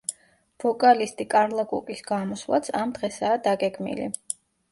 ვოკალისტი 0.61 1.27
კარლა 1.33 1.65
კუკის 1.73 2.01
გამოსვლაც 2.09 2.71
ამ 2.81 2.95
დღესაა 2.97 3.37
დაგეგმილი. 3.49 4.09